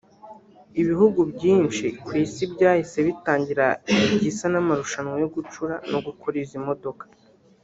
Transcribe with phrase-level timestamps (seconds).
[0.81, 3.65] ibihugu byinshi ku isi byahise bitangira
[4.15, 7.05] igisa n’amarushanwa yo gucura no gukora izi modoka